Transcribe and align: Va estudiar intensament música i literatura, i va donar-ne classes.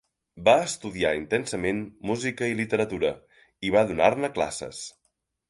Va 0.45 0.53
estudiar 0.69 1.11
intensament 1.17 1.83
música 2.13 2.49
i 2.53 2.57
literatura, 2.61 3.13
i 3.69 3.73
va 3.77 3.87
donar-ne 3.93 4.33
classes. 4.41 4.83